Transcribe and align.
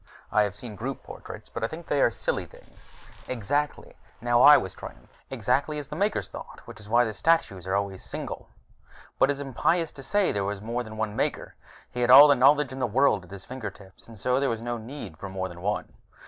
I 0.31 0.41
have 0.41 0.55
seen 0.55 0.75
group 0.75 1.03
portraits, 1.03 1.47
but 1.47 1.63
I 1.63 1.67
think 1.67 1.85
they 1.85 2.01
are 2.01 2.09
silly 2.09 2.47
things." 2.47 2.87
"Exactly." 3.27 3.93
Now 4.19 4.41
I 4.41 4.57
was 4.57 4.73
triumphant. 4.73 5.11
"Exactly 5.29 5.77
as 5.77 5.89
the 5.89 5.95
Makers 5.95 6.27
thought, 6.27 6.61
which 6.65 6.79
is 6.79 6.89
why 6.89 7.05
the 7.05 7.13
statues 7.13 7.67
are 7.67 7.75
always 7.75 8.03
single" 8.03 8.49
"But 9.19 9.29
it 9.29 9.33
is 9.33 9.41
impious 9.41 9.91
to 9.91 10.01
say 10.01 10.31
there 10.31 10.43
was 10.43 10.59
more 10.59 10.81
than 10.81 10.97
one 10.97 11.15
Maker! 11.15 11.53
He 11.91 12.01
had 12.01 12.09
all 12.09 12.27
the 12.27 12.33
knowledge 12.33 12.71
in 12.71 12.79
the 12.79 12.87
world 12.87 13.25
at 13.25 13.29
his 13.29 13.45
fingertips, 13.45 14.07
and 14.07 14.17
so 14.19 14.39
there 14.39 14.49
was 14.49 14.63
no 14.63 14.79
need 14.79 15.17
for 15.17 15.29
more 15.29 15.47
than 15.47 15.61
one. 15.61 15.93